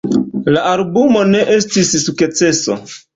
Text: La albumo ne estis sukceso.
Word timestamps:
La 0.55 0.61
albumo 0.69 1.21
ne 1.33 1.43
estis 1.57 1.91
sukceso. 2.07 2.79